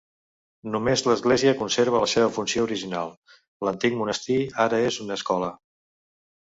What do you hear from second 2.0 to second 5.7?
la seva funció original; l'antic monestir ara és una escola.